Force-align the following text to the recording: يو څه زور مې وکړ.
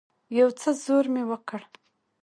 يو 0.39 0.49
څه 0.59 0.69
زور 0.83 1.05
مې 1.13 1.23
وکړ. 1.31 1.61